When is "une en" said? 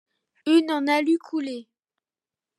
0.47-0.87